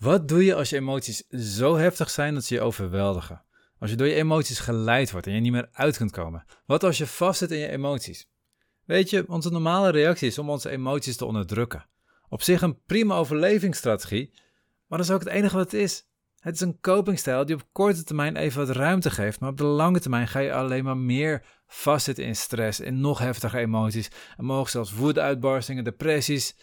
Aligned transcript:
Wat 0.00 0.28
doe 0.28 0.44
je 0.44 0.54
als 0.54 0.70
je 0.70 0.76
emoties 0.76 1.26
zo 1.28 1.76
heftig 1.76 2.10
zijn 2.10 2.34
dat 2.34 2.44
ze 2.44 2.54
je 2.54 2.60
overweldigen? 2.60 3.44
Als 3.78 3.90
je 3.90 3.96
door 3.96 4.06
je 4.06 4.14
emoties 4.14 4.58
geleid 4.58 5.10
wordt 5.10 5.26
en 5.26 5.32
je 5.32 5.40
niet 5.40 5.52
meer 5.52 5.68
uit 5.72 5.96
kunt 5.96 6.10
komen? 6.10 6.44
Wat 6.66 6.84
als 6.84 6.98
je 6.98 7.06
vastzit 7.06 7.50
in 7.50 7.58
je 7.58 7.68
emoties? 7.68 8.28
Weet 8.84 9.10
je, 9.10 9.24
onze 9.28 9.50
normale 9.50 9.90
reactie 9.90 10.28
is 10.28 10.38
om 10.38 10.50
onze 10.50 10.70
emoties 10.70 11.16
te 11.16 11.24
onderdrukken. 11.24 11.86
Op 12.28 12.42
zich 12.42 12.62
een 12.62 12.82
prima 12.86 13.14
overlevingsstrategie, 13.14 14.30
maar 14.86 14.98
dat 14.98 15.08
is 15.08 15.14
ook 15.14 15.20
het 15.20 15.28
enige 15.28 15.56
wat 15.56 15.72
het 15.72 15.80
is. 15.80 16.06
Het 16.38 16.54
is 16.54 16.60
een 16.60 16.80
copingstijl 16.80 17.44
die 17.44 17.54
op 17.54 17.68
korte 17.72 18.04
termijn 18.04 18.36
even 18.36 18.66
wat 18.66 18.76
ruimte 18.76 19.10
geeft, 19.10 19.40
maar 19.40 19.50
op 19.50 19.56
de 19.56 19.64
lange 19.64 20.00
termijn 20.00 20.28
ga 20.28 20.38
je 20.38 20.54
alleen 20.54 20.84
maar 20.84 20.96
meer 20.96 21.44
vastzitten 21.66 22.24
in 22.24 22.36
stress, 22.36 22.80
in 22.80 23.00
nog 23.00 23.18
heftige 23.18 23.58
emoties 23.58 24.10
en 24.36 24.44
mogelijk 24.44 24.70
zelfs 24.70 24.92
woedeuitbarstingen, 24.92 25.84
depressies. 25.84 26.56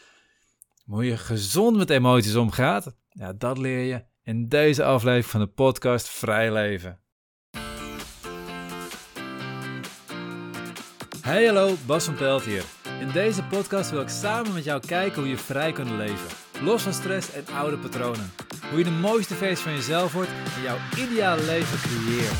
Hoe 0.87 1.05
je 1.05 1.17
gezond 1.17 1.77
met 1.77 1.89
emoties 1.89 2.35
omgaat, 2.35 2.95
ja, 3.09 3.33
dat 3.33 3.57
leer 3.57 3.79
je 3.79 4.03
in 4.23 4.47
deze 4.47 4.83
aflevering 4.83 5.25
van 5.25 5.39
de 5.39 5.47
podcast 5.47 6.09
Vrij 6.09 6.51
Leven. 6.51 6.99
Hey 11.21 11.45
hallo, 11.45 11.73
Bas 11.85 12.05
van 12.05 12.15
Pelt 12.15 12.43
hier. 12.43 12.63
In 12.99 13.11
deze 13.11 13.43
podcast 13.43 13.91
wil 13.91 14.01
ik 14.01 14.09
samen 14.09 14.53
met 14.53 14.63
jou 14.63 14.81
kijken 14.87 15.21
hoe 15.21 15.29
je 15.29 15.37
vrij 15.37 15.71
kunt 15.71 15.89
leven. 15.89 16.37
Los 16.63 16.83
van 16.83 16.93
stress 16.93 17.33
en 17.33 17.43
oude 17.55 17.77
patronen. 17.77 18.31
Hoe 18.69 18.77
je 18.77 18.83
de 18.83 18.99
mooiste 19.01 19.33
versie 19.33 19.63
van 19.63 19.73
jezelf 19.73 20.13
wordt 20.13 20.31
en 20.55 20.61
jouw 20.61 20.77
ideale 21.07 21.43
leven 21.43 21.77
creëert. 21.77 22.37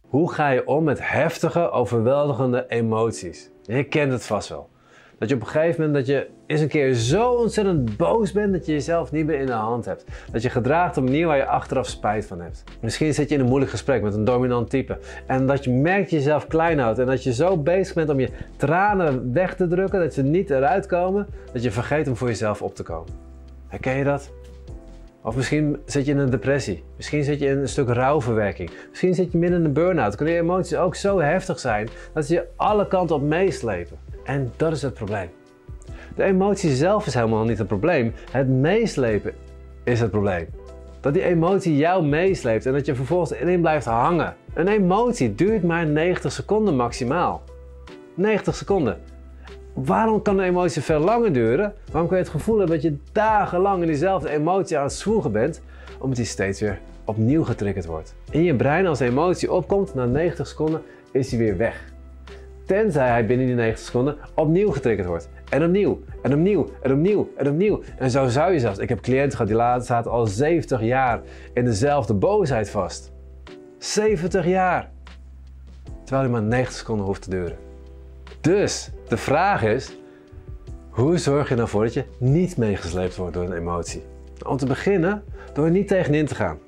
Hoe 0.00 0.32
ga 0.32 0.48
je 0.48 0.66
om 0.66 0.84
met 0.84 1.08
heftige, 1.08 1.70
overweldigende 1.70 2.66
emoties? 2.68 3.50
Je 3.62 3.84
kent 3.84 4.12
het 4.12 4.26
vast 4.26 4.48
wel. 4.48 4.74
Dat 5.18 5.28
je 5.28 5.34
op 5.34 5.40
een 5.40 5.46
gegeven 5.46 5.80
moment 5.80 6.06
dat 6.06 6.16
je 6.16 6.28
eens 6.46 6.60
een 6.60 6.68
keer 6.68 6.94
zo 6.94 7.30
ontzettend 7.30 7.96
boos 7.96 8.32
bent 8.32 8.52
dat 8.52 8.66
je 8.66 8.72
jezelf 8.72 9.12
niet 9.12 9.26
meer 9.26 9.38
in 9.38 9.46
de 9.46 9.52
hand 9.52 9.84
hebt. 9.84 10.04
Dat 10.32 10.42
je 10.42 10.50
gedraagt 10.50 10.96
op 10.96 11.02
een 11.02 11.10
manier 11.10 11.26
waar 11.26 11.36
je 11.36 11.46
achteraf 11.46 11.86
spijt 11.86 12.26
van 12.26 12.40
hebt. 12.40 12.64
Misschien 12.80 13.14
zit 13.14 13.28
je 13.28 13.34
in 13.34 13.40
een 13.40 13.46
moeilijk 13.46 13.70
gesprek 13.70 14.02
met 14.02 14.14
een 14.14 14.24
dominant 14.24 14.70
type. 14.70 14.98
En 15.26 15.46
dat 15.46 15.64
je 15.64 15.70
merkt 15.70 16.10
je 16.10 16.16
jezelf 16.16 16.46
klein 16.46 16.78
houdt. 16.78 16.98
En 16.98 17.06
dat 17.06 17.22
je 17.22 17.32
zo 17.32 17.56
bezig 17.56 17.94
bent 17.94 18.10
om 18.10 18.20
je 18.20 18.28
tranen 18.56 19.32
weg 19.32 19.56
te 19.56 19.66
drukken 19.66 20.00
dat 20.00 20.14
ze 20.14 20.22
niet 20.22 20.50
eruit 20.50 20.86
komen. 20.86 21.26
Dat 21.52 21.62
je 21.62 21.70
vergeet 21.70 22.08
om 22.08 22.16
voor 22.16 22.28
jezelf 22.28 22.62
op 22.62 22.74
te 22.74 22.82
komen. 22.82 23.12
Herken 23.68 23.96
je 23.96 24.04
dat? 24.04 24.32
Of 25.22 25.36
misschien 25.36 25.76
zit 25.84 26.04
je 26.04 26.12
in 26.12 26.18
een 26.18 26.30
depressie. 26.30 26.84
Misschien 26.96 27.24
zit 27.24 27.38
je 27.38 27.46
in 27.46 27.58
een 27.58 27.68
stuk 27.68 27.88
rouwverwerking. 27.88 28.70
Misschien 28.88 29.14
zit 29.14 29.32
je 29.32 29.38
midden 29.38 29.58
in 29.58 29.64
een 29.64 29.72
burn-out. 29.72 30.16
Kunnen 30.16 30.34
je 30.34 30.40
emoties 30.40 30.76
ook 30.76 30.94
zo 30.94 31.20
heftig 31.20 31.58
zijn 31.58 31.88
dat 32.12 32.26
ze 32.26 32.34
je 32.34 32.46
alle 32.56 32.88
kanten 32.88 33.16
op 33.16 33.22
meeslepen. 33.22 33.98
En 34.26 34.52
dat 34.56 34.72
is 34.72 34.82
het 34.82 34.94
probleem. 34.94 35.28
De 36.14 36.22
emotie 36.22 36.74
zelf 36.74 37.06
is 37.06 37.14
helemaal 37.14 37.44
niet 37.44 37.58
het 37.58 37.66
probleem. 37.66 38.12
Het 38.30 38.48
meeslepen 38.48 39.34
is 39.84 40.00
het 40.00 40.10
probleem. 40.10 40.48
Dat 41.00 41.14
die 41.14 41.22
emotie 41.22 41.76
jou 41.76 42.04
meesleept 42.04 42.66
en 42.66 42.72
dat 42.72 42.86
je 42.86 42.94
vervolgens 42.94 43.32
erin 43.32 43.60
blijft 43.60 43.86
hangen. 43.86 44.36
Een 44.54 44.68
emotie 44.68 45.34
duurt 45.34 45.62
maar 45.62 45.86
90 45.86 46.32
seconden 46.32 46.76
maximaal. 46.76 47.42
90 48.14 48.54
seconden. 48.54 48.98
Waarom 49.74 50.22
kan 50.22 50.38
een 50.38 50.44
emotie 50.44 50.82
veel 50.82 51.00
langer 51.00 51.32
duren? 51.32 51.74
Waarom 51.90 52.08
kan 52.08 52.18
je 52.18 52.24
het 52.24 52.32
gevoel 52.32 52.58
hebben 52.58 52.74
dat 52.76 52.84
je 52.84 52.96
dagenlang 53.12 53.80
in 53.80 53.86
diezelfde 53.88 54.30
emotie 54.30 54.78
aan 54.78 54.84
het 54.84 54.92
zwoegen 54.92 55.32
bent? 55.32 55.62
Omdat 55.98 56.16
die 56.16 56.26
steeds 56.26 56.60
weer 56.60 56.80
opnieuw 57.04 57.44
getriggerd 57.44 57.86
wordt. 57.86 58.14
In 58.30 58.42
je 58.42 58.54
brein 58.54 58.86
als 58.86 58.98
de 58.98 59.04
emotie 59.04 59.52
opkomt, 59.52 59.94
na 59.94 60.04
90 60.04 60.46
seconden 60.46 60.82
is 61.12 61.28
die 61.28 61.38
weer 61.38 61.56
weg. 61.56 61.94
Tenzij 62.66 63.08
hij 63.08 63.26
binnen 63.26 63.46
die 63.46 63.54
90 63.54 63.84
seconden 63.86 64.16
opnieuw 64.34 64.70
getriggerd 64.70 65.08
wordt. 65.08 65.28
En 65.48 65.64
opnieuw, 65.64 66.00
en 66.22 66.32
opnieuw, 66.32 66.68
en 66.82 66.92
opnieuw, 66.92 67.30
en 67.36 67.48
opnieuw. 67.48 67.82
En 67.98 68.10
zo 68.10 68.28
zou 68.28 68.52
je 68.52 68.58
zelfs. 68.58 68.78
Ik 68.78 68.88
heb 68.88 69.00
cliënten 69.00 69.38
gehad 69.38 69.78
die 69.78 69.86
zaten 69.86 70.10
al 70.10 70.26
70 70.26 70.82
jaar 70.82 71.20
in 71.52 71.64
dezelfde 71.64 72.14
boosheid 72.14 72.70
vast. 72.70 73.12
70 73.78 74.46
jaar. 74.46 74.90
Terwijl 76.04 76.22
hij 76.22 76.32
maar 76.40 76.48
90 76.48 76.76
seconden 76.76 77.06
hoeft 77.06 77.22
te 77.22 77.30
duren. 77.30 77.56
Dus 78.40 78.90
de 79.08 79.16
vraag 79.16 79.62
is: 79.62 79.96
hoe 80.90 81.18
zorg 81.18 81.48
je 81.48 81.54
nou 81.54 81.68
voor 81.68 81.82
dat 81.82 81.94
je 81.94 82.04
niet 82.18 82.56
meegesleept 82.56 83.16
wordt 83.16 83.34
door 83.34 83.44
een 83.44 83.56
emotie? 83.56 84.02
Om 84.46 84.56
te 84.56 84.66
beginnen 84.66 85.24
door 85.52 85.64
er 85.64 85.70
niet 85.70 85.88
tegenin 85.88 86.26
te 86.26 86.34
gaan. 86.34 86.58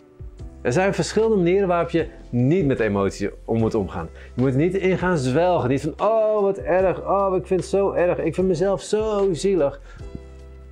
Er 0.68 0.74
zijn 0.74 0.94
verschillende 0.94 1.36
manieren 1.36 1.68
waarop 1.68 1.90
je 1.90 2.06
niet 2.30 2.66
met 2.66 2.80
emoties 2.80 3.28
om 3.44 3.58
moet 3.58 3.74
omgaan. 3.74 4.08
Je 4.34 4.42
moet 4.42 4.54
niet 4.54 4.74
in 4.74 4.98
gaan 4.98 5.18
zwelgen. 5.18 5.68
Niet 5.68 5.80
van, 5.80 6.08
oh 6.08 6.42
wat 6.42 6.58
erg, 6.58 7.06
oh 7.06 7.36
ik 7.36 7.46
vind 7.46 7.60
het 7.60 7.68
zo 7.68 7.92
erg, 7.92 8.18
ik 8.18 8.34
vind 8.34 8.46
mezelf 8.46 8.82
zo 8.82 9.28
zielig. 9.32 9.80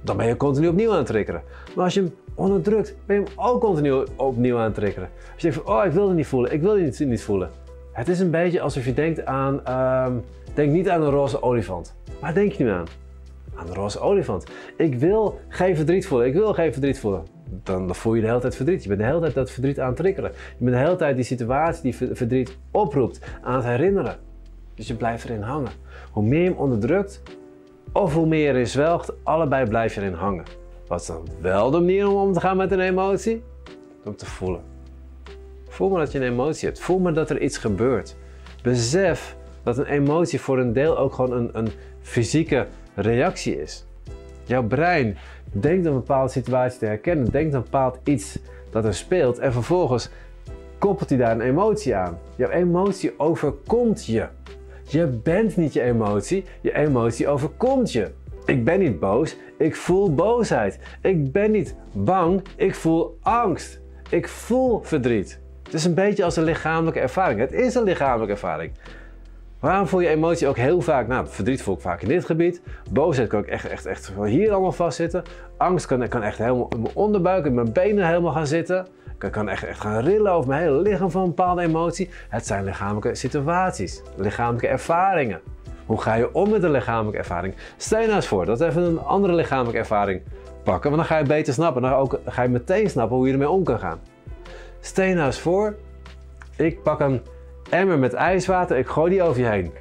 Dan 0.02 0.16
ben 0.16 0.26
je 0.26 0.36
continu 0.36 0.68
opnieuw 0.68 0.90
aan 0.90 0.96
het 0.96 1.06
triggeren. 1.06 1.42
Maar 1.74 1.84
als 1.84 1.94
je 1.94 2.00
hem 2.00 2.14
onderdrukt, 2.34 2.96
ben 3.06 3.16
je 3.16 3.22
hem 3.22 3.32
ook 3.36 3.60
continu 3.60 4.04
opnieuw 4.16 4.56
aan 4.56 4.64
het 4.64 4.74
triggeren. 4.74 5.08
Als 5.32 5.42
je 5.42 5.50
denkt 5.50 5.66
van, 5.66 5.76
oh 5.76 5.84
ik 5.84 5.92
wil 5.92 6.06
het 6.06 6.16
niet 6.16 6.26
voelen, 6.26 6.52
ik 6.52 6.60
wil 6.60 6.78
het 6.78 6.98
niet, 6.98 7.22
voelen. 7.22 7.50
Het 7.92 8.08
is 8.08 8.20
een 8.20 8.30
beetje 8.30 8.60
alsof 8.60 8.84
je 8.84 8.94
denkt 8.94 9.24
aan, 9.24 9.60
uh, 9.68 10.06
denk 10.54 10.72
niet 10.72 10.88
aan 10.88 11.02
een 11.02 11.10
roze 11.10 11.42
olifant. 11.42 11.94
Waar 12.20 12.34
denk 12.34 12.52
je 12.52 12.64
nu 12.64 12.70
aan? 12.70 12.86
Aan 13.54 13.68
een 13.68 13.74
roze 13.74 14.00
olifant. 14.00 14.46
Ik 14.76 14.94
wil 14.94 15.38
geen 15.48 15.76
verdriet 15.76 16.06
voelen, 16.06 16.26
ik 16.26 16.34
wil 16.34 16.54
geen 16.54 16.72
verdriet 16.72 16.98
voelen 16.98 17.35
dan, 17.62 17.94
voel 17.94 18.14
je 18.14 18.20
de 18.20 18.26
hele 18.26 18.40
tijd 18.40 18.56
verdriet. 18.56 18.82
Je 18.82 18.88
bent 18.88 19.00
de 19.00 19.06
hele 19.06 19.20
tijd 19.20 19.34
dat 19.34 19.50
verdriet 19.50 19.80
aan 19.80 19.88
het 19.88 19.96
triggeren. 19.96 20.30
Je 20.58 20.64
bent 20.64 20.76
de 20.76 20.82
hele 20.82 20.96
tijd 20.96 21.16
die 21.16 21.24
situatie 21.24 21.82
die 21.82 22.16
verdriet 22.16 22.56
oproept 22.70 23.20
aan 23.42 23.54
het 23.54 23.64
herinneren. 23.64 24.16
Dus 24.74 24.86
je 24.86 24.94
blijft 24.94 25.24
erin 25.24 25.42
hangen. 25.42 25.72
Hoe 26.10 26.22
meer 26.22 26.42
je 26.42 26.48
hem 26.48 26.58
onderdrukt, 26.58 27.22
of 27.92 28.14
hoe 28.14 28.26
meer 28.26 28.58
je 28.58 28.66
zwelgt, 28.66 29.12
allebei 29.22 29.68
blijf 29.68 29.94
je 29.94 30.00
erin 30.00 30.12
hangen. 30.12 30.44
Wat 30.86 31.00
is 31.00 31.06
dan 31.06 31.28
wel 31.40 31.70
de 31.70 31.78
manier 31.78 32.08
om 32.08 32.14
om 32.14 32.32
te 32.32 32.40
gaan 32.40 32.56
met 32.56 32.72
een 32.72 32.80
emotie? 32.80 33.42
Om 34.04 34.16
te 34.16 34.26
voelen. 34.26 34.60
Voel 35.68 35.88
maar 35.88 36.00
dat 36.00 36.12
je 36.12 36.18
een 36.18 36.32
emotie 36.32 36.68
hebt. 36.68 36.80
Voel 36.80 36.98
maar 36.98 37.14
dat 37.14 37.30
er 37.30 37.40
iets 37.40 37.58
gebeurt. 37.58 38.16
Besef 38.62 39.36
dat 39.62 39.78
een 39.78 39.86
emotie 39.86 40.40
voor 40.40 40.58
een 40.58 40.72
deel 40.72 40.98
ook 40.98 41.12
gewoon 41.12 41.32
een, 41.32 41.50
een 41.52 41.68
fysieke 42.00 42.66
reactie 42.94 43.60
is. 43.60 43.86
Jouw 44.46 44.62
brein 44.62 45.16
denkt 45.52 45.86
een 45.86 45.92
bepaalde 45.92 46.30
situatie 46.30 46.78
te 46.78 46.86
herkennen, 46.86 47.30
denkt 47.30 47.54
een 47.54 47.62
bepaald 47.62 47.98
iets 48.04 48.38
dat 48.70 48.84
er 48.84 48.94
speelt 48.94 49.38
en 49.38 49.52
vervolgens 49.52 50.10
koppelt 50.78 51.08
hij 51.08 51.18
daar 51.18 51.30
een 51.30 51.40
emotie 51.40 51.94
aan. 51.94 52.18
Jouw 52.36 52.50
emotie 52.50 53.18
overkomt 53.18 54.06
je. 54.06 54.26
Je 54.88 55.06
bent 55.06 55.56
niet 55.56 55.72
je 55.72 55.82
emotie, 55.82 56.44
je 56.60 56.74
emotie 56.74 57.28
overkomt 57.28 57.92
je. 57.92 58.10
Ik 58.44 58.64
ben 58.64 58.78
niet 58.78 59.00
boos, 59.00 59.36
ik 59.58 59.76
voel 59.76 60.14
boosheid. 60.14 60.78
Ik 61.02 61.32
ben 61.32 61.50
niet 61.50 61.76
bang, 61.92 62.42
ik 62.56 62.74
voel 62.74 63.18
angst. 63.22 63.80
Ik 64.10 64.28
voel 64.28 64.80
verdriet. 64.82 65.40
Het 65.62 65.74
is 65.74 65.84
een 65.84 65.94
beetje 65.94 66.24
als 66.24 66.36
een 66.36 66.44
lichamelijke 66.44 67.00
ervaring. 67.00 67.40
Het 67.40 67.52
is 67.52 67.74
een 67.74 67.82
lichamelijke 67.82 68.32
ervaring. 68.32 68.72
Waarom 69.66 69.87
voel 69.87 70.00
je 70.00 70.09
emotie 70.09 70.49
ook 70.49 70.56
heel 70.56 70.81
vaak? 70.81 71.06
Nou, 71.06 71.27
verdriet 71.28 71.62
voel 71.62 71.75
ik 71.75 71.81
vaak 71.81 72.03
in 72.03 72.09
dit 72.09 72.25
gebied. 72.25 72.60
Boosheid 72.91 73.28
kan 73.28 73.41
ik 73.41 73.47
echt, 73.47 73.66
echt, 73.66 73.87
echt 73.87 74.12
hier 74.25 74.53
allemaal 74.53 74.72
vastzitten. 74.72 75.22
Angst 75.56 75.87
kan, 75.87 76.09
kan 76.09 76.22
echt 76.22 76.38
helemaal 76.38 76.69
in 76.69 76.82
mijn 76.82 76.94
onderbuik, 76.94 77.44
in 77.44 77.54
mijn 77.54 77.72
benen 77.72 78.06
helemaal 78.06 78.32
gaan 78.32 78.47
zitten. 78.47 78.87
Ik 79.21 79.31
kan 79.31 79.49
echt, 79.49 79.65
echt 79.65 79.81
gaan 79.81 80.05
rillen 80.05 80.32
over 80.32 80.49
mijn 80.49 80.62
hele 80.62 80.81
lichaam 80.81 81.10
van 81.10 81.22
een 81.22 81.28
bepaalde 81.28 81.62
emotie. 81.62 82.10
Het 82.28 82.47
zijn 82.47 82.65
lichamelijke 82.65 83.15
situaties, 83.15 84.03
lichamelijke 84.16 84.69
ervaringen. 84.69 85.41
Hoe 85.87 86.00
ga 86.00 86.15
je 86.15 86.34
om 86.34 86.50
met 86.50 86.62
een 86.62 86.71
lichamelijke 86.71 87.19
ervaring? 87.19 87.55
Stel 87.76 87.99
je 88.00 88.05
nou 88.05 88.16
eens 88.16 88.26
voor 88.26 88.47
dat 88.47 88.60
even 88.60 88.82
een 88.82 89.00
andere 89.00 89.34
lichamelijke 89.34 89.78
ervaring 89.78 90.22
pakken, 90.62 90.91
want 90.91 91.03
dan 91.03 91.16
ga 91.16 91.19
je 91.19 91.28
beter 91.28 91.53
snappen. 91.53 91.82
Dan 91.82 91.93
ook, 91.93 92.21
ga 92.26 92.43
je 92.43 92.49
meteen 92.49 92.91
snappen 92.91 93.16
hoe 93.16 93.26
je 93.26 93.32
ermee 93.32 93.50
om 93.50 93.65
kan 93.65 93.78
gaan. 93.78 94.00
Stel 94.81 95.05
je 95.05 95.15
nou 95.15 95.26
eens 95.26 95.41
voor, 95.41 95.75
ik 96.56 96.82
pak 96.82 97.00
een 97.00 97.21
emmer 97.69 97.99
met 97.99 98.12
ijswater, 98.12 98.77
ik 98.77 98.87
gooi 98.87 99.10
die 99.10 99.22
over 99.22 99.41
je 99.41 99.49
heen. 99.49 99.72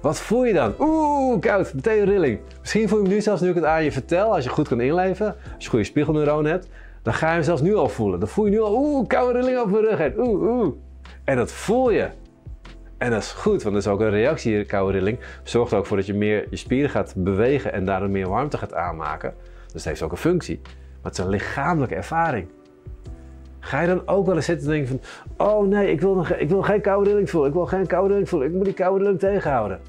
Wat 0.00 0.20
voel 0.20 0.44
je 0.44 0.52
dan? 0.52 0.74
Oeh, 0.78 1.40
koud, 1.40 1.74
meteen 1.74 2.04
rilling. 2.04 2.40
Misschien 2.60 2.88
voel 2.88 2.98
je 2.98 3.04
hem 3.04 3.14
nu 3.14 3.20
zelfs 3.20 3.40
nu 3.40 3.48
ik 3.48 3.54
het 3.54 3.64
aan 3.64 3.84
je 3.84 3.92
vertel, 3.92 4.34
als 4.34 4.44
je 4.44 4.50
goed 4.50 4.68
kan 4.68 4.80
inleven, 4.80 5.26
als 5.54 5.64
je 5.64 5.70
goede 5.70 5.84
spiegelneuronen 5.84 6.50
hebt, 6.50 6.68
dan 7.02 7.14
ga 7.14 7.26
je 7.26 7.32
hem 7.32 7.42
zelfs 7.42 7.62
nu 7.62 7.74
al 7.74 7.88
voelen. 7.88 8.20
Dan 8.20 8.28
voel 8.28 8.44
je 8.44 8.50
nu 8.50 8.60
al, 8.60 8.74
oeh, 8.74 9.06
koude 9.06 9.38
rilling 9.38 9.60
op 9.60 9.70
mijn 9.70 9.84
rug 9.84 9.98
heen. 9.98 10.18
Oeh, 10.18 10.42
oeh. 10.42 10.74
En 11.24 11.36
dat 11.36 11.52
voel 11.52 11.90
je. 11.90 12.08
En 12.98 13.10
dat 13.10 13.22
is 13.22 13.32
goed, 13.32 13.62
want 13.62 13.74
dat 13.74 13.84
is 13.84 13.90
ook 13.90 14.00
een 14.00 14.10
reactie 14.10 14.54
hier, 14.54 14.66
koude 14.66 14.98
rilling. 14.98 15.18
Zorgt 15.42 15.74
ook 15.74 15.86
voor 15.86 15.96
dat 15.96 16.06
je 16.06 16.14
meer 16.14 16.46
je 16.50 16.56
spieren 16.56 16.90
gaat 16.90 17.14
bewegen 17.16 17.72
en 17.72 17.84
daardoor 17.84 18.10
meer 18.10 18.28
warmte 18.28 18.58
gaat 18.58 18.74
aanmaken. 18.74 19.34
Dus 19.62 19.72
het 19.72 19.84
heeft 19.84 20.02
ook 20.02 20.10
een 20.10 20.16
functie. 20.16 20.60
Maar 20.62 21.10
het 21.10 21.18
is 21.18 21.24
een 21.24 21.30
lichamelijke 21.30 21.94
ervaring. 21.94 22.48
Ga 23.66 23.80
je 23.80 23.86
dan 23.86 24.02
ook 24.08 24.26
wel 24.26 24.34
eens 24.34 24.44
zitten 24.44 24.66
en 24.66 24.72
denken 24.72 25.00
van, 25.36 25.46
oh 25.46 25.68
nee, 25.68 25.90
ik 25.90 26.00
wil, 26.00 26.14
nog, 26.14 26.30
ik 26.30 26.48
wil 26.48 26.62
geen 26.62 26.80
koude 26.80 27.10
rilling 27.10 27.30
voelen, 27.30 27.48
ik 27.48 27.54
wil 27.54 27.66
geen 27.66 27.86
koude 27.86 28.08
rilling 28.08 28.28
voelen, 28.28 28.48
ik 28.48 28.54
moet 28.54 28.64
die 28.64 28.74
koude 28.74 28.98
rilling 28.98 29.20
tegenhouden. 29.20 29.80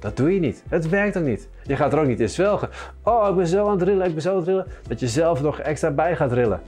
Dat 0.00 0.16
doe 0.16 0.34
je 0.34 0.40
niet. 0.40 0.64
Het 0.68 0.88
werkt 0.88 1.16
ook 1.16 1.24
niet. 1.24 1.48
Je 1.62 1.76
gaat 1.76 1.92
er 1.92 1.98
ook 1.98 2.06
niet 2.06 2.20
in 2.20 2.28
zwelgen. 2.28 2.68
Oh, 3.02 3.28
ik 3.28 3.36
ben 3.36 3.46
zo 3.46 3.66
aan 3.66 3.78
het 3.78 3.82
rillen, 3.82 4.06
ik 4.06 4.12
ben 4.12 4.22
zo 4.22 4.30
aan 4.30 4.36
het 4.36 4.46
rillen, 4.46 4.66
dat 4.88 5.00
je 5.00 5.08
zelf 5.08 5.42
nog 5.42 5.60
extra 5.60 5.90
bij 5.90 6.16
gaat 6.16 6.32
rillen. 6.32 6.60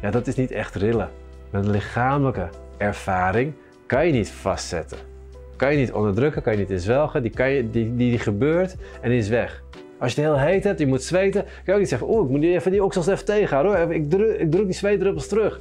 Ja, 0.00 0.10
dat 0.10 0.26
is 0.26 0.34
niet 0.34 0.50
echt 0.50 0.74
rillen. 0.74 1.08
Met 1.50 1.64
een 1.64 1.70
lichamelijke 1.70 2.48
ervaring 2.76 3.52
kan 3.86 4.06
je 4.06 4.12
niet 4.12 4.30
vastzetten. 4.30 4.98
Kan 5.56 5.72
je 5.72 5.78
niet 5.78 5.92
onderdrukken, 5.92 6.42
kan 6.42 6.52
je 6.52 6.58
niet 6.58 6.70
in 6.70 6.80
zwelgen, 6.80 7.22
die, 7.22 7.30
kan 7.30 7.50
je, 7.50 7.70
die, 7.70 7.96
die, 7.96 8.10
die 8.10 8.18
gebeurt 8.18 8.76
en 9.00 9.10
die 9.10 9.18
is 9.18 9.28
weg. 9.28 9.62
Als 10.04 10.14
je 10.14 10.20
het 10.20 10.30
heel 10.30 10.40
heet 10.40 10.64
hebt, 10.64 10.78
je 10.78 10.86
moet 10.86 11.02
zweten, 11.02 11.42
kan 11.42 11.52
je 11.64 11.72
ook 11.72 11.78
niet 11.78 11.88
zeggen, 11.88 12.08
oeh, 12.08 12.24
ik 12.24 12.30
moet 12.30 12.42
even 12.42 12.70
die 12.70 12.84
oksels 12.84 13.06
even 13.06 13.24
tegenhouden 13.24 13.80
hoor. 13.80 13.94
Ik 13.94 14.10
druk, 14.10 14.38
ik 14.38 14.50
druk 14.50 14.64
die 14.64 14.74
zweetdruppels 14.74 15.28
terug. 15.28 15.60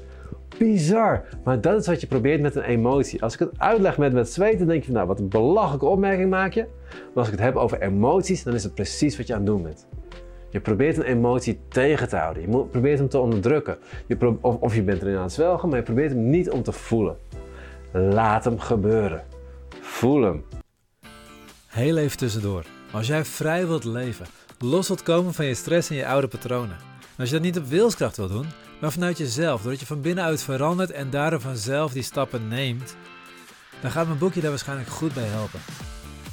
Bizar. 0.57 1.23
Maar 1.43 1.61
dat 1.61 1.79
is 1.79 1.87
wat 1.87 2.01
je 2.01 2.07
probeert 2.07 2.41
met 2.41 2.55
een 2.55 2.63
emotie. 2.63 3.21
Als 3.21 3.33
ik 3.33 3.39
het 3.39 3.49
uitleg 3.57 3.97
met, 3.97 4.13
met 4.13 4.29
zweten, 4.29 4.67
denk 4.67 4.79
je 4.79 4.85
van, 4.85 4.93
nou, 4.93 5.07
wat 5.07 5.19
een 5.19 5.29
belachelijke 5.29 5.85
opmerking 5.85 6.29
maak 6.29 6.53
je. 6.53 6.65
Maar 6.89 7.09
als 7.13 7.27
ik 7.27 7.33
het 7.33 7.41
heb 7.41 7.55
over 7.55 7.81
emoties, 7.81 8.43
dan 8.43 8.53
is 8.53 8.63
het 8.63 8.73
precies 8.73 9.17
wat 9.17 9.27
je 9.27 9.33
aan 9.33 9.39
het 9.39 9.47
doen 9.47 9.63
bent. 9.63 9.87
Je 10.49 10.59
probeert 10.59 10.97
een 10.97 11.03
emotie 11.03 11.59
tegen 11.67 12.09
te 12.09 12.15
houden. 12.15 12.51
Je 12.51 12.65
probeert 12.71 12.99
hem 12.99 13.09
te 13.09 13.19
onderdrukken. 13.19 13.77
Je 14.05 14.37
of, 14.41 14.55
of 14.59 14.75
je 14.75 14.83
bent 14.83 15.01
erin 15.01 15.15
aan 15.15 15.23
het 15.23 15.33
zwelgen, 15.33 15.69
maar 15.69 15.77
je 15.77 15.83
probeert 15.83 16.11
hem 16.11 16.29
niet 16.29 16.49
om 16.49 16.63
te 16.63 16.71
voelen. 16.71 17.17
Laat 17.91 18.43
hem 18.43 18.59
gebeuren. 18.59 19.23
Voel 19.81 20.21
hem. 20.21 20.43
Heel 21.67 21.97
even 21.97 22.17
tussendoor. 22.17 22.72
Als 22.93 23.07
jij 23.07 23.25
vrij 23.25 23.67
wilt 23.67 23.83
leven, 23.83 24.25
los 24.59 24.87
wilt 24.87 25.03
komen 25.03 25.33
van 25.33 25.45
je 25.45 25.55
stress 25.55 25.89
en 25.89 25.95
je 25.95 26.07
oude 26.07 26.27
patronen. 26.27 26.77
En 26.99 27.19
als 27.19 27.29
je 27.29 27.35
dat 27.35 27.43
niet 27.43 27.57
op 27.57 27.67
wilskracht 27.67 28.17
wilt 28.17 28.31
doen, 28.31 28.47
maar 28.81 28.91
vanuit 28.91 29.17
jezelf, 29.17 29.61
doordat 29.61 29.79
je 29.79 29.85
van 29.85 30.01
binnenuit 30.01 30.43
verandert 30.43 30.91
en 30.91 31.09
daardoor 31.09 31.41
vanzelf 31.41 31.91
die 31.93 32.03
stappen 32.03 32.47
neemt, 32.47 32.95
dan 33.81 33.91
gaat 33.91 34.07
mijn 34.07 34.17
boekje 34.17 34.41
daar 34.41 34.49
waarschijnlijk 34.49 34.89
goed 34.89 35.13
bij 35.13 35.23
helpen. 35.23 35.59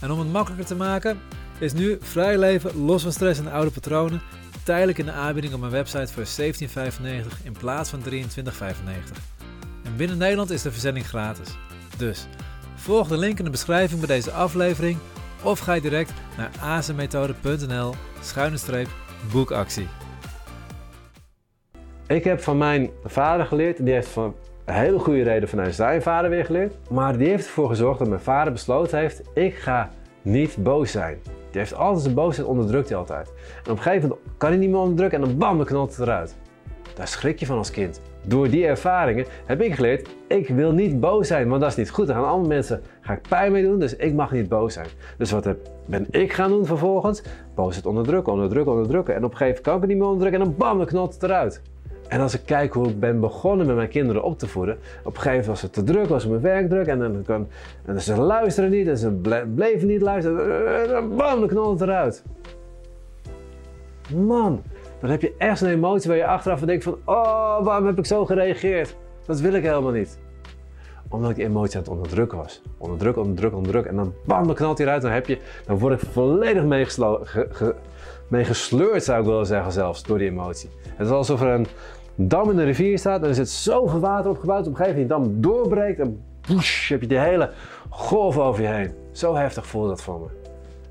En 0.01 0.11
om 0.11 0.19
het 0.19 0.33
makkelijker 0.33 0.67
te 0.67 0.75
maken, 0.75 1.21
is 1.59 1.73
nu 1.73 1.99
vrij 2.01 2.39
leven 2.39 2.85
los 2.85 3.03
van 3.03 3.13
stress 3.13 3.41
en 3.41 3.53
oude 3.53 3.71
patronen 3.71 4.23
tijdelijk 4.63 4.99
in 4.99 5.07
de 5.07 5.13
aanbieding 5.13 5.55
op 5.55 5.61
mijn 5.61 5.73
website 5.73 6.13
voor 6.13 6.45
17,95 7.41 7.45
in 7.45 7.53
plaats 7.53 7.91
van 7.91 8.03
23,95. 8.11 8.17
En 9.83 9.97
binnen 9.97 10.19
Nederland 10.19 10.51
is 10.51 10.63
de 10.63 10.73
verzending 10.73 11.07
gratis. 11.07 11.49
Dus 11.97 12.27
volg 12.75 13.09
de 13.09 13.19
link 13.19 13.39
in 13.39 13.45
de 13.45 13.51
beschrijving 13.51 14.01
bij 14.01 14.17
deze 14.17 14.33
aflevering 14.33 14.99
of 15.43 15.59
ga 15.59 15.73
je 15.73 15.81
direct 15.81 16.13
naar 16.37 16.51
azenmethode.nl 16.61 17.95
schuine 18.21 18.87
boekactie. 19.33 19.89
Ik 22.07 22.25
heb 22.25 22.41
van 22.41 22.59
mijn 22.59 22.91
vader 23.05 23.47
geleerd, 23.47 23.85
die 23.85 23.95
heeft 23.95 24.09
van 24.09 24.35
een 24.65 24.75
hele 24.75 24.99
goede 24.99 25.23
reden 25.23 25.49
vanuit 25.49 25.75
zijn 25.75 26.03
vader 26.03 26.31
weer 26.31 26.45
geleerd. 26.45 26.75
Maar 26.91 27.19
die 27.19 27.29
heeft 27.29 27.47
ervoor 27.47 27.69
gezorgd 27.69 27.99
dat 27.99 28.09
mijn 28.09 28.21
vader 28.21 28.53
besloten 28.53 28.99
heeft, 28.99 29.23
ik 29.35 29.55
ga 29.55 29.91
niet 30.23 30.57
boos 30.57 30.91
zijn. 30.91 31.19
Die 31.25 31.61
heeft 31.61 31.75
altijd 31.75 32.03
zijn 32.03 32.15
boosheid 32.15 32.47
onderdrukt 32.47 32.89
hij 32.89 32.99
altijd. 32.99 33.33
En 33.65 33.71
op 33.71 33.77
een 33.77 33.83
gegeven 33.83 34.09
moment 34.09 34.29
kan 34.37 34.49
hij 34.49 34.59
niet 34.59 34.71
meer 34.71 34.79
onderdrukken 34.79 35.23
en 35.23 35.29
dan 35.29 35.39
bam, 35.39 35.57
dan 35.57 35.67
knalt 35.67 35.91
het 35.91 36.01
eruit. 36.01 36.37
Daar 36.95 37.09
schrik 37.09 37.39
je 37.41 37.47
van 37.47 37.57
als 37.57 37.71
kind. 37.71 38.01
Door 38.27 38.49
die 38.49 38.67
ervaringen 38.67 39.25
heb 39.45 39.61
ik 39.61 39.75
geleerd, 39.75 40.09
ik 40.27 40.49
wil 40.49 40.73
niet 40.73 41.01
boos 41.01 41.27
zijn, 41.27 41.49
want 41.49 41.61
dat 41.61 41.71
is 41.71 41.77
niet 41.77 41.91
goed. 41.91 42.07
Dan 42.07 42.17
gaan 42.17 42.25
andere 42.25 42.49
mensen, 42.49 42.81
ga 43.01 43.13
ik 43.13 43.29
pijn 43.29 43.53
mee 43.53 43.63
doen, 43.63 43.79
dus 43.79 43.97
ik 43.97 44.15
mag 44.15 44.33
niet 44.33 44.49
boos 44.49 44.73
zijn. 44.73 44.87
Dus 45.19 45.31
wat 45.31 45.49
ben 45.87 46.07
ik 46.11 46.33
gaan 46.33 46.51
doen 46.51 46.67
vervolgens? 46.67 47.23
Boosheid 47.55 47.87
onderdrukken, 47.87 48.33
onderdrukken, 48.33 48.73
onderdrukken. 48.73 49.15
En 49.15 49.25
op 49.25 49.31
een 49.31 49.37
gegeven 49.37 49.63
moment 49.63 49.67
kan 49.67 49.75
ik 49.75 49.81
het 49.81 49.91
niet 49.91 49.99
meer 49.99 50.09
onderdrukken 50.09 50.41
en 50.41 50.47
dan 50.47 50.57
bam, 50.59 50.79
dan 50.79 50.87
knalt 50.87 51.15
het 51.15 51.23
eruit. 51.23 51.63
En 52.09 52.21
als 52.21 52.35
ik 52.35 52.41
kijk 52.45 52.73
hoe 52.73 52.89
ik 52.89 53.01
ben 53.01 53.21
begonnen 53.21 53.67
met 53.67 53.77
mijn 53.77 53.89
kinderen 53.89 54.23
op 54.23 54.39
te 54.39 54.47
voeden, 54.47 54.75
op 54.75 54.81
een 55.05 55.21
gegeven 55.21 55.31
moment 55.31 55.47
was 55.47 55.63
het 55.63 55.73
te 55.73 55.83
druk, 55.83 56.09
was 56.09 56.27
mijn 56.27 56.41
werk 56.41 56.69
druk 56.69 56.87
en 56.87 56.99
dan, 56.99 57.23
kan, 57.27 57.49
en 57.85 58.01
ze 58.01 58.17
luisteren 58.17 58.71
niet 58.71 58.89
en 58.89 58.97
ze 58.97 59.11
bleven 59.55 59.89
niet 59.89 60.03
luisteren. 60.03 60.97
En 60.97 61.17
bam, 61.17 61.41
dan 61.41 61.49
knalt 61.49 61.81
het 61.81 61.89
eruit. 61.89 62.25
Man, 64.15 64.63
dan 65.01 65.11
heb 65.11 65.21
je 65.23 65.35
echt 65.39 65.61
een 65.61 65.71
emotie 65.71 66.09
waar 66.09 66.19
je 66.19 66.27
achteraf 66.27 66.61
denkt 66.61 66.85
van, 66.85 66.99
oh, 67.05 67.65
waarom 67.65 67.87
heb 67.87 67.99
ik 67.99 68.07
zo 68.07 68.27
gereageerd? 68.27 68.97
Dat 69.27 69.41
wil 69.41 69.53
ik 69.53 69.63
helemaal 69.63 69.93
niet. 69.93 70.19
Omdat 71.09 71.31
ik 71.31 71.37
die 71.37 71.45
emotie 71.45 71.77
aan 71.77 71.83
het 71.83 71.91
onderdrukken 71.91 72.39
was. 72.39 72.63
Onderdrukken, 72.79 73.23
onderdrukken, 73.23 73.59
onderdrukken. 73.59 73.93
En 73.93 73.99
dan 73.99 74.15
bam, 74.25 74.47
dan 74.47 74.55
knalt 74.55 74.79
hij 74.79 74.87
eruit. 74.87 75.03
Dan, 75.03 75.11
heb 75.11 75.27
je, 75.27 75.39
dan 75.67 75.79
word 75.79 76.03
ik 76.03 76.09
volledig 76.09 76.65
meegesleurd, 78.29 79.05
zou 79.05 79.21
ik 79.21 79.27
willen 79.27 79.47
zeggen 79.47 79.73
zelfs, 79.73 80.03
door 80.03 80.19
die 80.19 80.29
emotie. 80.29 80.71
Het 80.97 81.07
is 81.07 81.13
alsof 81.13 81.41
er 81.41 81.49
een 81.49 81.67
dam 82.15 82.51
in 82.51 82.57
de 82.57 82.65
rivier 82.65 82.99
staat 82.99 83.23
en 83.23 83.29
er 83.29 83.35
zit 83.35 83.49
zoveel 83.49 84.01
water 84.01 84.31
opgebouwd. 84.31 84.67
Op 84.67 84.73
een 84.73 84.77
gegeven 84.77 85.09
moment 85.09 85.25
die 85.25 85.41
dam 85.41 85.53
doorbreekt 85.53 86.01
en 86.01 86.25
heb 86.89 87.01
je 87.01 87.07
die 87.07 87.19
hele 87.19 87.51
golf 87.89 88.39
over 88.39 88.63
je 88.63 88.69
heen. 88.69 88.95
Zo 89.13 89.35
heftig 89.35 89.67
voelde 89.67 89.89
dat 89.89 90.03
voor 90.03 90.21
me. 90.21 90.40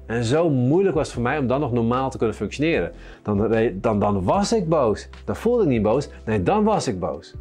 En 0.09 0.23
zo 0.23 0.49
moeilijk 0.49 0.95
was 0.95 1.05
het 1.05 1.13
voor 1.13 1.23
mij 1.23 1.37
om 1.37 1.47
dan 1.47 1.59
nog 1.59 1.71
normaal 1.71 2.09
te 2.09 2.17
kunnen 2.17 2.35
functioneren. 2.35 2.91
Dan, 3.21 3.51
dan, 3.73 3.99
dan 3.99 4.23
was 4.23 4.53
ik 4.53 4.69
boos. 4.69 5.09
Dan 5.25 5.35
voelde 5.35 5.63
ik 5.63 5.69
niet 5.69 5.81
boos. 5.81 6.09
Nee, 6.25 6.43
dan 6.43 6.63
was 6.63 6.87
ik 6.87 6.99
boos. 6.99 7.33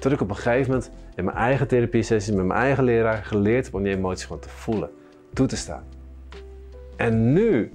Tot 0.00 0.12
ik 0.12 0.20
op 0.20 0.28
een 0.28 0.36
gegeven 0.36 0.70
moment 0.70 0.90
in 1.14 1.24
mijn 1.24 1.36
eigen 1.36 1.68
therapie-sessies 1.68 2.34
met 2.34 2.44
mijn 2.44 2.60
eigen 2.60 2.84
leraar 2.84 3.24
geleerd 3.24 3.70
om 3.70 3.82
die 3.82 3.94
emoties 3.94 4.26
gewoon 4.26 4.40
te 4.40 4.48
voelen, 4.48 4.90
toe 5.32 5.46
te 5.46 5.56
staan. 5.56 5.82
En 6.96 7.32
nu 7.32 7.70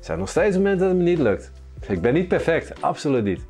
zijn 0.00 0.12
er 0.12 0.18
nog 0.18 0.28
steeds 0.28 0.56
momenten 0.56 0.80
dat 0.80 0.88
het 0.88 0.98
me 0.98 1.04
niet 1.04 1.18
lukt. 1.18 1.52
Ik 1.88 2.00
ben 2.00 2.14
niet 2.14 2.28
perfect, 2.28 2.82
absoluut 2.82 3.24
niet. 3.24 3.40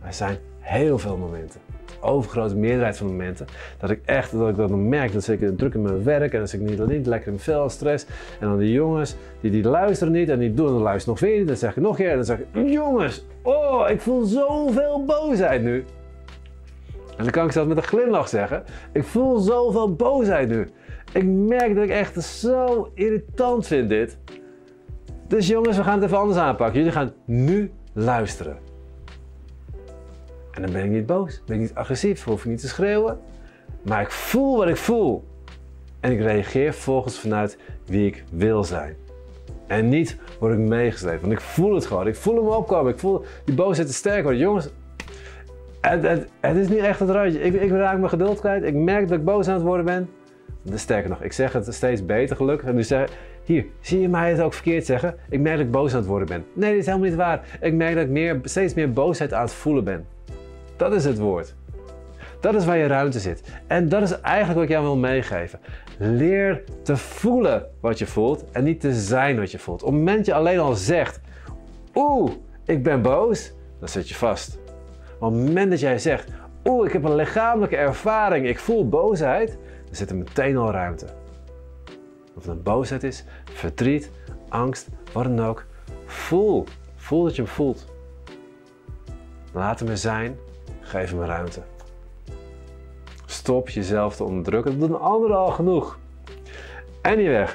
Maar 0.00 0.08
er 0.08 0.14
zijn 0.14 0.38
heel 0.60 0.98
veel 0.98 1.16
momenten 1.16 1.63
overgrote 2.04 2.56
meerderheid 2.56 2.96
van 2.96 3.06
momenten, 3.06 3.46
dat 3.78 3.90
ik 3.90 4.00
echt 4.04 4.38
dat 4.38 4.48
ik 4.48 4.56
dat 4.56 4.68
dan 4.68 4.88
merk. 4.88 5.12
Dat 5.12 5.28
ik 5.28 5.58
druk 5.58 5.74
in 5.74 5.82
mijn 5.82 6.04
werk 6.04 6.32
en 6.32 6.48
zit 6.48 6.60
ik 6.60 6.68
niet, 6.68 6.86
niet 6.86 7.06
lekker 7.06 7.32
in 7.32 7.38
veel 7.38 7.68
stress. 7.68 8.06
En 8.40 8.48
dan 8.48 8.58
die 8.58 8.72
jongens, 8.72 9.16
die, 9.40 9.50
die 9.50 9.64
luisteren 9.64 10.12
niet 10.12 10.28
en 10.28 10.38
die 10.38 10.54
doen 10.54 10.66
en 10.66 10.72
dan 10.72 10.82
luisteren 10.82 11.18
nog 11.18 11.28
weer 11.28 11.38
niet. 11.38 11.46
Dan 11.46 11.56
zeg 11.56 11.76
ik 11.76 11.82
nog 11.82 11.98
een 11.98 12.04
keer 12.04 12.14
dan 12.14 12.24
zeg 12.24 12.38
ik, 12.38 12.68
jongens, 12.68 13.24
oh, 13.42 13.90
ik 13.90 14.00
voel 14.00 14.24
zoveel 14.24 15.04
boosheid 15.04 15.62
nu. 15.62 15.84
En 17.16 17.22
dan 17.22 17.30
kan 17.30 17.46
ik 17.46 17.52
zelfs 17.52 17.68
met 17.68 17.76
een 17.76 17.82
glimlach 17.82 18.28
zeggen, 18.28 18.62
ik 18.92 19.04
voel 19.04 19.38
zoveel 19.38 19.94
boosheid 19.94 20.48
nu. 20.48 20.68
Ik 21.12 21.24
merk 21.24 21.74
dat 21.74 21.84
ik 21.84 21.90
echt 21.90 22.22
zo 22.22 22.90
irritant 22.94 23.66
vind 23.66 23.88
dit. 23.88 24.18
Dus 25.28 25.46
jongens, 25.46 25.76
we 25.76 25.82
gaan 25.82 25.94
het 25.94 26.04
even 26.04 26.18
anders 26.18 26.38
aanpakken. 26.38 26.78
Jullie 26.78 26.92
gaan 26.92 27.12
nu 27.24 27.70
luisteren. 27.92 28.63
En 30.54 30.62
dan 30.62 30.72
ben 30.72 30.84
ik 30.84 30.90
niet 30.90 31.06
boos, 31.06 31.42
ben 31.46 31.56
ik 31.56 31.62
niet 31.62 31.74
agressief, 31.74 32.24
hoef 32.24 32.44
ik 32.44 32.50
niet 32.50 32.60
te 32.60 32.68
schreeuwen. 32.68 33.18
Maar 33.82 34.00
ik 34.00 34.10
voel 34.10 34.56
wat 34.56 34.68
ik 34.68 34.76
voel. 34.76 35.24
En 36.00 36.12
ik 36.12 36.20
reageer 36.20 36.74
volgens 36.74 37.18
vanuit 37.18 37.58
wie 37.86 38.06
ik 38.06 38.24
wil 38.30 38.64
zijn. 38.64 38.96
En 39.66 39.88
niet 39.88 40.16
word 40.40 40.52
ik 40.52 40.58
meegesleept, 40.58 41.20
want 41.20 41.32
ik 41.32 41.40
voel 41.40 41.74
het 41.74 41.86
gewoon. 41.86 42.06
Ik 42.06 42.16
voel 42.16 42.36
hem 42.36 42.46
opkomen, 42.46 42.92
ik 42.92 42.98
voel 42.98 43.24
die 43.44 43.54
boosheid 43.54 43.86
te 43.86 43.94
sterk 43.94 44.22
worden. 44.22 44.40
Jongens, 44.40 44.68
het, 45.80 46.28
het, 46.40 46.56
is 46.56 46.68
niet 46.68 46.78
echt 46.78 47.00
het 47.00 47.10
randje. 47.10 47.40
Ik, 47.40 47.54
ik 47.54 47.70
raak 47.70 47.96
mijn 47.96 48.08
geduld 48.08 48.40
kwijt, 48.40 48.62
ik 48.62 48.74
merk 48.74 49.08
dat 49.08 49.18
ik 49.18 49.24
boos 49.24 49.48
aan 49.48 49.54
het 49.54 49.62
worden 49.62 49.84
ben. 49.84 50.10
Sterker 50.74 51.10
nog, 51.10 51.22
ik 51.22 51.32
zeg 51.32 51.52
het 51.52 51.74
steeds 51.74 52.06
beter 52.06 52.36
gelukkig. 52.36 52.68
En 52.68 52.74
nu 52.74 52.82
zeg 52.82 53.10
hier, 53.44 53.66
zie 53.80 54.00
je 54.00 54.08
mij 54.08 54.30
het 54.30 54.40
ook 54.40 54.54
verkeerd 54.54 54.86
zeggen? 54.86 55.14
Ik 55.28 55.40
merk 55.40 55.56
dat 55.56 55.66
ik 55.66 55.72
boos 55.72 55.92
aan 55.92 55.98
het 55.98 56.06
worden 56.06 56.28
ben. 56.28 56.44
Nee, 56.52 56.70
dit 56.70 56.80
is 56.80 56.86
helemaal 56.86 57.08
niet 57.08 57.16
waar. 57.16 57.58
Ik 57.60 57.74
merk 57.74 57.94
dat 57.94 58.04
ik 58.04 58.10
meer, 58.10 58.40
steeds 58.42 58.74
meer 58.74 58.92
boosheid 58.92 59.32
aan 59.32 59.42
het 59.42 59.52
voelen 59.52 59.84
ben. 59.84 60.06
Dat 60.76 60.92
is 60.92 61.04
het 61.04 61.18
woord. 61.18 61.54
Dat 62.40 62.54
is 62.54 62.64
waar 62.64 62.76
je 62.76 62.86
ruimte 62.86 63.20
zit. 63.20 63.42
En 63.66 63.88
dat 63.88 64.02
is 64.02 64.20
eigenlijk 64.20 64.54
wat 64.54 64.64
ik 64.64 64.70
jou 64.70 64.84
wil 64.84 64.96
meegeven. 64.96 65.60
Leer 65.98 66.64
te 66.82 66.96
voelen 66.96 67.66
wat 67.80 67.98
je 67.98 68.06
voelt 68.06 68.44
en 68.50 68.64
niet 68.64 68.80
te 68.80 68.94
zijn 68.94 69.38
wat 69.38 69.50
je 69.50 69.58
voelt. 69.58 69.82
Op 69.82 69.88
het 69.88 69.98
moment 69.98 70.26
je 70.26 70.34
alleen 70.34 70.58
al 70.58 70.74
zegt, 70.74 71.20
oeh, 71.94 72.30
ik 72.64 72.82
ben 72.82 73.02
boos, 73.02 73.52
dan 73.78 73.88
zit 73.88 74.08
je 74.08 74.14
vast. 74.14 74.58
Op 75.18 75.32
het 75.32 75.46
moment 75.46 75.70
dat 75.70 75.80
jij 75.80 75.98
zegt, 75.98 76.28
oeh, 76.64 76.86
ik 76.86 76.92
heb 76.92 77.04
een 77.04 77.14
lichamelijke 77.14 77.76
ervaring, 77.76 78.46
ik 78.48 78.58
voel 78.58 78.88
boosheid, 78.88 79.58
dan 79.84 79.94
zit 79.94 80.10
er 80.10 80.16
meteen 80.16 80.56
al 80.56 80.70
ruimte. 80.70 81.06
Of 82.36 82.42
het 82.42 82.46
een 82.46 82.62
boosheid 82.62 83.02
is, 83.02 83.24
verdriet, 83.44 84.10
angst, 84.48 84.88
wat 85.12 85.24
dan 85.24 85.40
ook. 85.40 85.64
Voel. 86.04 86.64
Voel 86.96 87.24
dat 87.24 87.36
je 87.36 87.42
hem 87.42 87.50
voelt. 87.50 87.86
Laat 89.52 89.78
hem 89.78 89.88
er 89.88 89.98
zijn 89.98 90.36
Geef 90.84 91.10
hem 91.10 91.22
ruimte. 91.22 91.60
Stop 93.26 93.68
jezelf 93.68 94.16
te 94.16 94.24
onderdrukken. 94.24 94.78
Dat 94.78 94.88
doen 94.88 95.00
anderen 95.00 95.36
al 95.36 95.50
genoeg. 95.50 95.98
Anyway, 97.02 97.46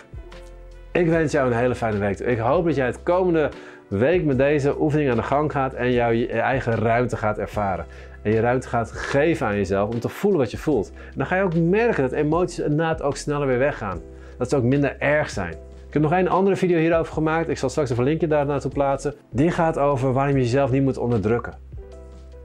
ik 0.92 1.08
wens 1.08 1.32
jou 1.32 1.52
een 1.52 1.58
hele 1.58 1.76
fijne 1.76 1.98
week. 1.98 2.20
Ik 2.20 2.38
hoop 2.38 2.66
dat 2.66 2.76
jij 2.76 2.86
het 2.86 3.04
komende 3.04 3.50
week 3.88 4.24
met 4.24 4.38
deze 4.38 4.82
oefening 4.82 5.10
aan 5.10 5.18
de 5.18 5.24
gang 5.24 5.52
gaat 5.52 5.74
en 5.74 5.92
jouw 5.92 6.12
je 6.12 6.28
eigen 6.28 6.76
ruimte 6.76 7.18
gaat 7.18 7.38
ervaren. 7.38 7.86
En 8.22 8.32
je 8.32 8.40
ruimte 8.40 8.68
gaat 8.68 8.92
geven 8.92 9.48
aan 9.48 9.56
jezelf 9.56 9.90
om 9.90 10.00
te 10.00 10.10
voelen 10.10 10.40
wat 10.40 10.52
je 10.52 10.58
voelt. 10.58 10.92
En 10.92 11.14
dan 11.16 11.26
ga 11.26 11.36
je 11.36 11.44
ook 11.44 11.56
merken 11.56 12.04
dat 12.04 12.12
emoties 12.12 12.60
inderdaad 12.60 13.02
ook 13.02 13.18
sneller 13.18 13.48
weer 13.48 13.58
weggaan. 13.58 14.00
Dat 14.38 14.50
ze 14.50 14.56
ook 14.56 14.64
minder 14.64 14.96
erg 15.00 15.30
zijn. 15.30 15.54
Ik 15.88 15.94
heb 15.94 16.02
nog 16.02 16.12
een 16.12 16.30
andere 16.30 16.56
video 16.56 16.78
hierover 16.78 17.14
gemaakt. 17.14 17.50
Ik 17.50 17.58
zal 17.58 17.70
straks 17.70 17.90
een 17.90 18.04
linkje 18.04 18.28
daar 18.28 18.46
naartoe 18.46 18.72
plaatsen. 18.72 19.14
Die 19.32 19.52
gaat 19.52 19.78
over 19.78 20.14
waarom 20.14 20.36
je 20.36 20.42
jezelf 20.42 20.72
niet 20.72 20.84
moet 20.84 20.98
onderdrukken. 20.98 21.69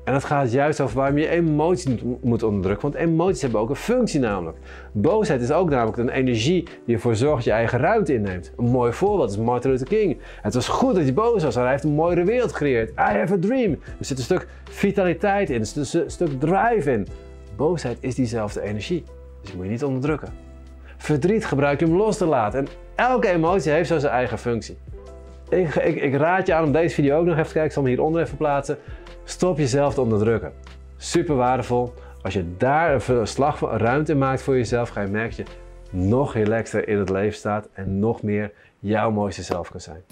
En 0.04 0.14
het 0.14 0.24
gaat 0.24 0.52
juist 0.52 0.80
over 0.80 0.96
waarom 0.96 1.18
je 1.18 1.28
emoties 1.28 2.02
moet 2.20 2.42
onderdrukken. 2.42 2.90
Want 2.90 2.94
emoties 2.94 3.42
hebben 3.42 3.60
ook 3.60 3.68
een 3.68 3.76
functie 3.76 4.20
namelijk. 4.20 4.58
Boosheid 4.92 5.40
is 5.40 5.52
ook 5.52 5.70
namelijk 5.70 5.96
een 5.96 6.08
energie 6.08 6.68
die 6.86 6.94
ervoor 6.94 7.16
zorgt 7.16 7.36
dat 7.36 7.44
je 7.44 7.50
eigen 7.50 7.78
ruimte 7.78 8.14
inneemt. 8.14 8.52
Een 8.56 8.64
mooi 8.64 8.92
voorbeeld 8.92 9.30
is 9.30 9.36
Martin 9.36 9.70
Luther 9.70 9.86
King. 9.86 10.18
Het 10.42 10.54
was 10.54 10.68
goed 10.68 10.94
dat 10.94 11.02
hij 11.02 11.14
boos 11.14 11.42
was, 11.42 11.54
hij 11.54 11.70
heeft 11.70 11.84
een 11.84 11.90
mooiere 11.90 12.24
wereld 12.24 12.52
gecreëerd. 12.52 12.90
I 12.90 12.94
have 12.94 13.32
a 13.32 13.38
dream. 13.40 13.70
Er 13.70 14.04
zit 14.04 14.18
een 14.18 14.24
stuk 14.24 14.46
vitaliteit 14.70 15.50
in, 15.50 15.60
er 15.60 15.66
zit 15.66 15.94
een 15.94 16.10
stuk 16.10 16.40
drive 16.40 16.92
in. 16.92 17.06
Boosheid 17.56 17.96
is 18.00 18.14
diezelfde 18.14 18.62
energie. 18.62 19.04
Dus 19.40 19.50
je 19.50 19.56
moet 19.56 19.64
je 19.64 19.70
niet 19.70 19.84
onderdrukken. 19.84 20.28
Verdriet 20.96 21.46
gebruik 21.46 21.80
je 21.80 21.86
om 21.86 21.96
los 21.96 22.16
te 22.16 22.26
laten. 22.26 22.58
En 22.58 22.68
elke 22.94 23.28
emotie 23.28 23.72
heeft 23.72 23.88
zo 23.88 23.98
zijn 23.98 24.12
eigen 24.12 24.38
functie. 24.38 24.76
Ik, 25.48 25.74
ik, 25.74 25.96
ik 25.96 26.14
raad 26.14 26.46
je 26.46 26.54
aan 26.54 26.64
om 26.64 26.72
deze 26.72 26.94
video 26.94 27.18
ook 27.18 27.24
nog 27.24 27.34
even 27.34 27.46
te 27.46 27.52
kijken. 27.52 27.64
Ik 27.64 27.72
zal 27.72 27.82
hem 27.82 27.92
hieronder 27.92 28.22
even 28.22 28.36
plaatsen. 28.36 28.78
Stop 29.24 29.58
jezelf 29.58 29.94
te 29.94 30.00
onderdrukken. 30.00 30.52
Super 30.96 31.34
waardevol. 31.34 31.94
Als 32.22 32.34
je 32.34 32.56
daar 32.56 33.08
een 33.08 33.26
slag 33.26 33.58
van 33.58 33.68
ruimte 33.68 34.14
maakt 34.14 34.42
voor 34.42 34.56
jezelf, 34.56 34.88
ga 34.88 35.00
je 35.00 35.08
merken 35.08 35.44
dat 35.44 35.54
je 35.90 35.96
nog 35.96 36.34
relaxter 36.34 36.88
in 36.88 36.98
het 36.98 37.10
leven 37.10 37.38
staat 37.38 37.68
en 37.72 37.98
nog 37.98 38.22
meer 38.22 38.52
jouw 38.78 39.10
mooiste 39.10 39.42
zelf 39.42 39.70
kan 39.70 39.80
zijn. 39.80 40.04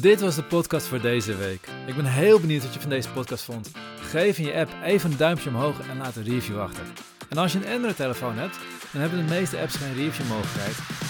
Dit 0.00 0.20
was 0.20 0.34
de 0.34 0.42
podcast 0.42 0.86
voor 0.86 1.00
deze 1.00 1.36
week. 1.36 1.68
Ik 1.86 1.96
ben 1.96 2.04
heel 2.04 2.40
benieuwd 2.40 2.62
wat 2.62 2.74
je 2.74 2.80
van 2.80 2.90
deze 2.90 3.12
podcast 3.12 3.44
vond. 3.44 3.70
Geef 4.00 4.38
in 4.38 4.44
je 4.44 4.54
app 4.54 4.70
even 4.84 5.10
een 5.10 5.16
duimpje 5.16 5.48
omhoog 5.48 5.88
en 5.88 5.98
laat 5.98 6.16
een 6.16 6.24
review 6.24 6.60
achter. 6.60 6.84
En 7.28 7.36
als 7.36 7.52
je 7.52 7.58
een 7.58 7.72
Android-telefoon 7.72 8.38
hebt, 8.38 8.58
dan 8.92 9.00
hebben 9.00 9.26
de 9.26 9.34
meeste 9.34 9.58
apps 9.58 9.76
geen 9.76 9.94
review-mogelijkheid. 9.94 11.09